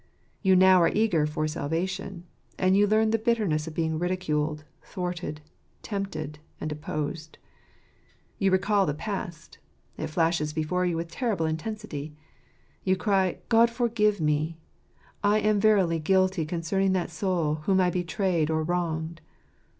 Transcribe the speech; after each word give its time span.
You 0.41 0.55
now 0.55 0.81
are 0.81 0.89
eager 0.89 1.27
for 1.27 1.47
salvation; 1.47 2.23
and 2.57 2.75
you 2.75 2.87
learn 2.87 3.11
the 3.11 3.19
bitterness 3.19 3.67
of 3.67 3.75
being 3.75 3.99
ridiculed, 3.99 4.63
thwarted, 4.81 5.41
tempted, 5.83 6.39
and 6.59 6.71
opposed. 6.71 7.37
You 8.39 8.49
recal 8.49 8.87
the 8.87 8.95
past; 8.95 9.59
it 9.97 10.07
flashes 10.07 10.53
before 10.53 10.87
you 10.87 10.97
with 10.97 11.11
terrible 11.11 11.45
intensity. 11.45 12.15
You 12.83 12.95
cry," 12.95 13.41
God 13.57 13.69
forgive 13.69 14.19
me! 14.19 14.57
I 15.23 15.37
am 15.37 15.59
verily 15.59 15.99
guilty 15.99 16.47
concerning 16.47 16.93
that 16.93 17.11
soul 17.11 17.59
whom 17.67 17.79
I 17.79 17.91
betrayed 17.91 18.49
or 18.49 18.63
wronged." 18.63 19.21